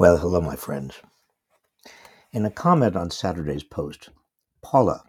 [0.00, 0.98] Well, hello, my friends.
[2.32, 4.08] In a comment on Saturday's post,
[4.62, 5.04] Paula,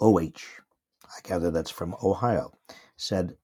[0.00, 0.62] OH,
[1.04, 2.52] I gather that's from Ohio,
[2.96, 3.36] said,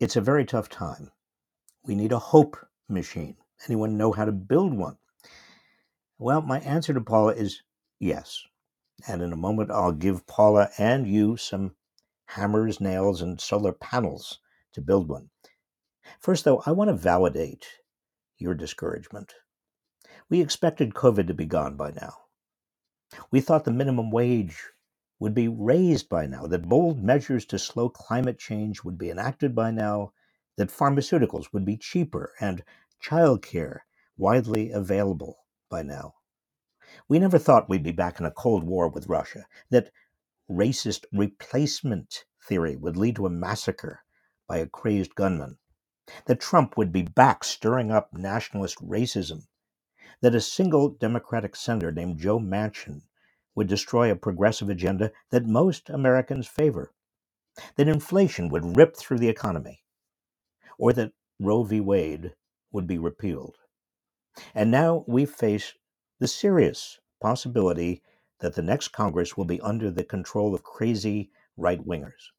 [0.00, 1.10] It's a very tough time.
[1.84, 2.56] We need a hope
[2.88, 3.36] machine.
[3.66, 4.96] Anyone know how to build one?
[6.18, 7.60] Well, my answer to Paula is
[8.00, 8.42] yes.
[9.06, 11.74] And in a moment, I'll give Paula and you some
[12.24, 14.38] hammers, nails, and solar panels
[14.72, 15.28] to build one.
[16.20, 17.66] First, though, I want to validate
[18.38, 19.34] your discouragement.
[20.30, 22.24] We expected COVID to be gone by now.
[23.30, 24.62] We thought the minimum wage
[25.18, 29.54] would be raised by now, that bold measures to slow climate change would be enacted
[29.54, 30.12] by now,
[30.56, 32.62] that pharmaceuticals would be cheaper and
[33.02, 33.80] childcare
[34.18, 36.16] widely available by now.
[37.08, 39.90] We never thought we'd be back in a Cold War with Russia, that
[40.50, 44.04] racist replacement theory would lead to a massacre
[44.46, 45.56] by a crazed gunman,
[46.26, 49.46] that Trump would be back stirring up nationalist racism
[50.20, 53.02] that a single Democratic senator named Joe Manchin
[53.54, 56.92] would destroy a progressive agenda that most Americans favor,
[57.76, 59.82] that inflation would rip through the economy,
[60.78, 61.80] or that Roe v.
[61.80, 62.34] Wade
[62.72, 63.56] would be repealed.
[64.54, 65.74] And now we face
[66.20, 68.02] the serious possibility
[68.40, 72.30] that the next Congress will be under the control of crazy right wingers.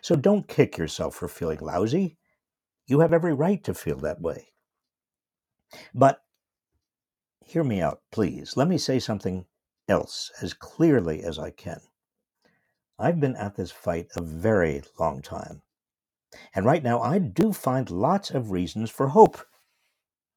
[0.00, 2.16] So don't kick yourself for feeling lousy.
[2.86, 4.48] You have every right to feel that way.
[5.94, 6.20] But
[7.46, 8.56] hear me out, please.
[8.56, 9.46] Let me say something
[9.88, 11.80] else as clearly as I can.
[12.98, 15.62] I've been at this fight a very long time.
[16.54, 19.38] And right now, I do find lots of reasons for hope.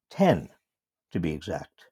[0.08, 0.50] Ten,
[1.10, 1.86] to be exact.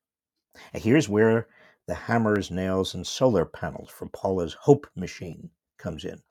[0.73, 1.49] And here's where
[1.87, 6.23] the hammers, nails, and solar panels for Paula's hope machine comes in.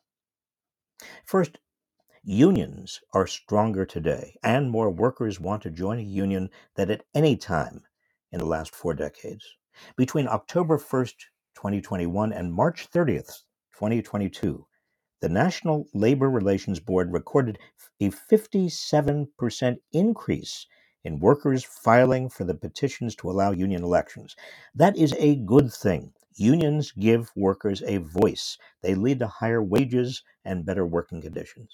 [1.25, 1.59] First,
[2.23, 7.35] unions are stronger today, and more workers want to join a union than at any
[7.35, 7.83] time
[8.31, 9.45] in the last four decades.
[9.95, 11.15] Between October 1st,
[11.55, 14.65] 2021 and March 30th, 2022,
[15.21, 17.57] the National Labor Relations Board recorded
[17.99, 20.67] a 57% increase
[21.03, 24.35] in workers filing for the petitions to allow union elections.
[24.75, 26.13] That is a good thing.
[26.35, 31.71] Unions give workers a voice, they lead to higher wages and better working conditions.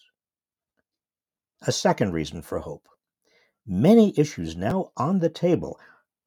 [1.66, 2.88] A second reason for hope
[3.66, 5.80] many issues now on the table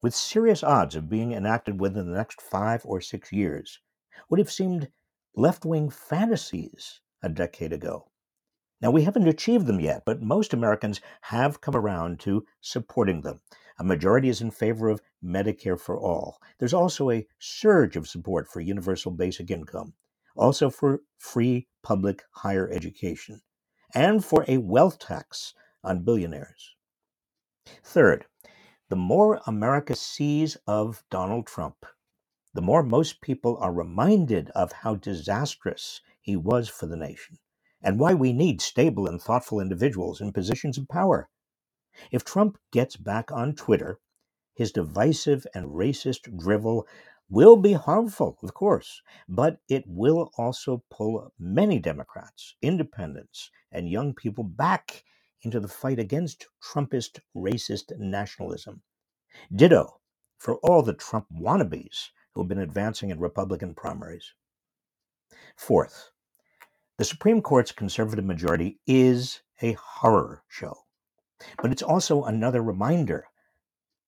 [0.07, 3.81] with serious odds of being enacted within the next five or six years,
[4.29, 4.87] would have seemed
[5.35, 8.09] left wing fantasies a decade ago.
[8.79, 13.41] Now, we haven't achieved them yet, but most Americans have come around to supporting them.
[13.79, 16.39] A majority is in favor of Medicare for all.
[16.57, 19.93] There's also a surge of support for universal basic income,
[20.37, 23.41] also for free public higher education,
[23.93, 25.53] and for a wealth tax
[25.83, 26.77] on billionaires.
[27.83, 28.25] Third,
[28.89, 31.85] the more America sees of Donald Trump,
[32.53, 37.37] the more most people are reminded of how disastrous he was for the nation
[37.81, 41.29] and why we need stable and thoughtful individuals in positions of power.
[42.11, 43.99] If Trump gets back on Twitter,
[44.55, 46.87] his divisive and racist drivel
[47.29, 54.13] will be harmful, of course, but it will also pull many Democrats, independents, and young
[54.13, 55.03] people back
[55.41, 58.81] into the fight against Trumpist racist nationalism.
[59.53, 59.99] Ditto
[60.37, 64.33] for all the Trump wannabes who have been advancing in Republican primaries.
[65.55, 66.11] Fourth,
[66.97, 70.85] the Supreme Court's conservative majority is a horror show,
[71.61, 73.27] but it's also another reminder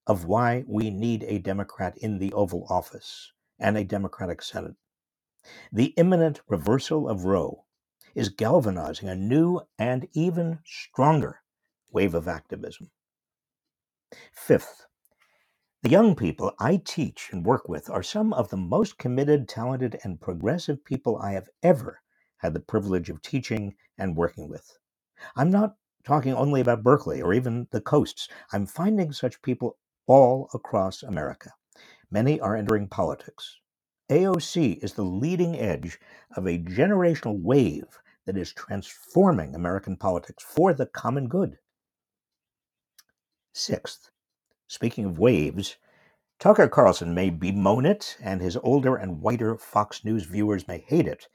[0.08, 4.76] of why we need a Democrat in the Oval Office and a Democratic Senate.
[5.72, 7.66] The imminent reversal of Roe
[8.16, 11.42] is galvanizing a new and even stronger
[11.92, 12.92] wave of activism.
[14.34, 14.86] Fifth,
[15.82, 20.00] the young people I teach and work with are some of the most committed, talented,
[20.04, 22.02] and progressive people I have ever
[22.38, 24.78] had the privilege of teaching and working with.
[25.36, 28.28] I'm not talking only about Berkeley or even the coasts.
[28.52, 29.78] I'm finding such people
[30.08, 31.52] all across America.
[32.12, 33.58] Many are entering politics.
[34.10, 36.00] AOC is the leading edge
[36.36, 41.60] of a generational wave that is transforming American politics for the common good.
[43.54, 44.10] Sixth,
[44.68, 45.78] speaking of waves,
[46.40, 51.06] Tucker Carlson may bemoan it, and his older and whiter Fox News viewers may hate
[51.06, 51.28] it,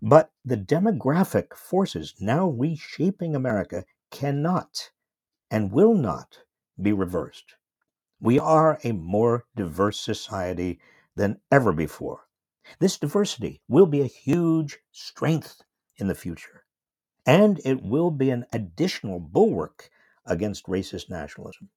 [0.00, 4.90] but the demographic forces now reshaping America cannot
[5.50, 6.38] and will not
[6.80, 7.54] be reversed.
[8.20, 10.78] We are a more diverse society
[11.16, 12.26] than ever before.
[12.78, 15.62] This diversity will be a huge strength
[15.96, 16.64] in the future,
[17.26, 19.90] and it will be an additional bulwark
[20.24, 21.70] against racist nationalism.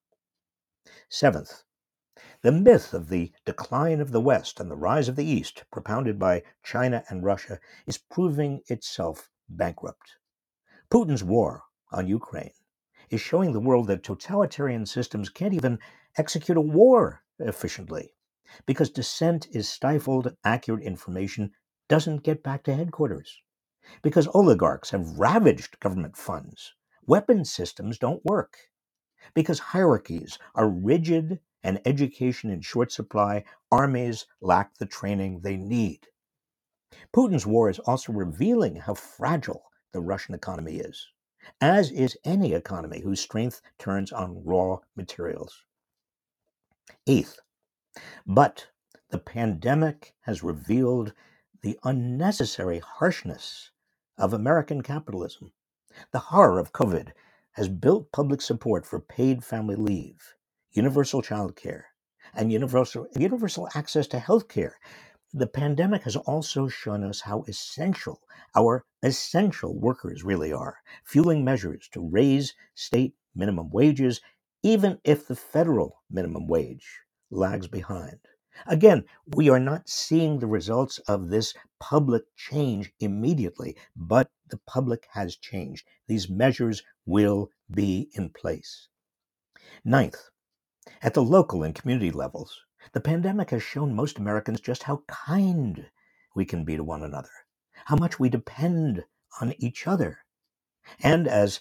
[1.09, 1.63] Seventh,
[2.41, 6.17] The myth of the decline of the West and the rise of the East, propounded
[6.17, 10.15] by China and Russia, is proving itself bankrupt.
[10.89, 12.53] Putin's war on Ukraine
[13.09, 15.79] is showing the world that totalitarian systems can't even
[16.17, 18.14] execute a war efficiently
[18.65, 21.51] because dissent is stifled, accurate information
[21.87, 23.41] doesn't get back to headquarters,
[24.01, 26.73] because oligarchs have ravaged government funds,
[27.05, 28.57] weapon systems don't work,
[29.33, 36.07] because hierarchies are rigid and education in short supply, armies lack the training they need.
[37.15, 41.07] Putin's war is also revealing how fragile the Russian economy is
[41.61, 45.63] as is any economy whose strength turns on raw materials.
[47.07, 47.39] Eighth,
[48.27, 48.67] but
[49.11, 51.13] the pandemic has revealed
[51.61, 53.71] the unnecessary harshness
[54.17, 55.53] of American capitalism.
[56.11, 57.11] The horror of COVID
[57.53, 60.35] has built public support for paid family leave,
[60.71, 61.87] universal child care,
[62.33, 64.75] and universal, universal access to health care
[65.33, 68.19] the pandemic has also shown us how essential
[68.55, 74.21] our essential workers really are, fueling measures to raise state minimum wages,
[74.63, 78.19] even if the federal minimum wage lags behind.
[78.65, 79.05] Again,
[79.35, 85.35] we are not seeing the results of this public change immediately, but the public has
[85.35, 85.85] changed.
[86.07, 88.87] These measures will be in place.
[89.83, 90.29] Ninth,
[91.01, 92.61] at the local and community levels,
[92.93, 95.89] the pandemic has shown most Americans just how kind
[96.35, 97.31] we can be to one another,
[97.85, 99.03] how much we depend
[99.41, 100.19] on each other.
[100.99, 101.59] And as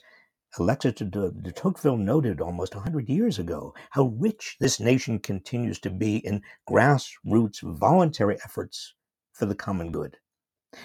[0.56, 6.18] Alexis de, Tocqueville noted almost 100 years ago, how rich this nation continues to be
[6.18, 8.94] in grassroots voluntary efforts
[9.32, 10.16] for the common good.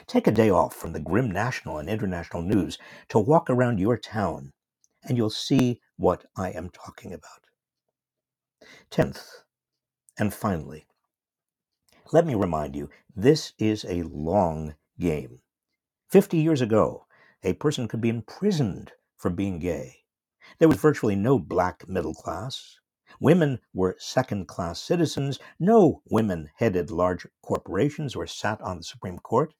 [0.07, 2.79] Take a day off from the grim national and international news
[3.09, 4.53] to walk around your town,
[5.03, 7.45] and you'll see what I am talking about.
[8.89, 9.43] Tenth,
[10.17, 10.87] and finally,
[12.11, 15.41] let me remind you this is a long game.
[16.09, 17.05] 50 years ago,
[17.43, 19.97] a person could be imprisoned for being gay.
[20.57, 22.79] There was virtually no black middle class.
[23.19, 25.37] Women were second class citizens.
[25.59, 29.53] No women headed large corporations or sat on the Supreme Court.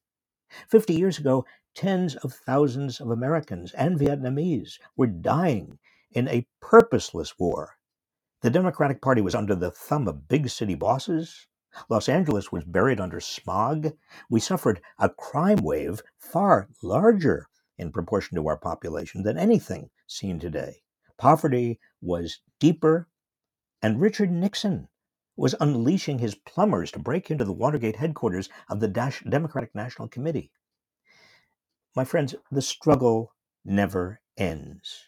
[0.66, 1.44] 50 years ago,
[1.76, 5.78] tens of thousands of Americans and Vietnamese were dying
[6.10, 7.76] in a purposeless war
[8.42, 11.46] the Democratic Party was under the thumb of big city bosses.
[11.90, 13.92] Los Angeles was buried under smog.
[14.30, 17.48] We suffered a crime wave far larger
[17.80, 20.82] in proportion to our population than anything seen today.
[21.16, 23.08] Poverty was deeper,
[23.82, 24.88] and Richard Nixon
[25.36, 30.08] was unleashing his plumbers to break into the Watergate headquarters of the Dash Democratic National
[30.08, 30.50] Committee.
[31.96, 33.34] My friends, the struggle
[33.64, 35.06] never ends.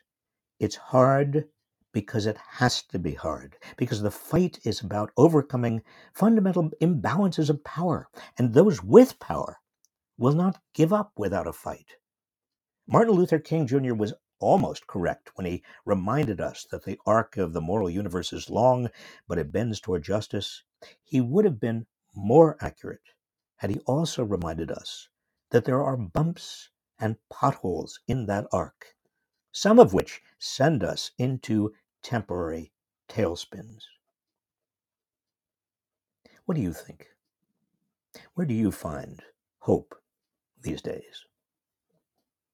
[0.58, 1.48] It's hard
[1.92, 5.82] because it has to be hard, because the fight is about overcoming
[6.14, 8.08] fundamental imbalances of power,
[8.38, 9.58] and those with power
[10.16, 11.96] will not give up without a fight.
[12.92, 13.94] Martin Luther King Jr.
[13.94, 18.50] was almost correct when he reminded us that the arc of the moral universe is
[18.50, 18.90] long,
[19.26, 20.62] but it bends toward justice.
[21.02, 23.14] He would have been more accurate
[23.56, 25.08] had he also reminded us
[25.48, 26.68] that there are bumps
[26.98, 28.94] and potholes in that arc,
[29.52, 31.72] some of which send us into
[32.02, 32.72] temporary
[33.08, 33.84] tailspins.
[36.44, 37.06] What do you think?
[38.34, 39.22] Where do you find
[39.60, 39.94] hope
[40.60, 41.24] these days?